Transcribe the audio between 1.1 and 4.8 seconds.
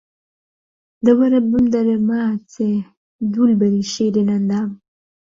وەرە بمدەرێ ماچێ، دولبەری شیرین ئەندام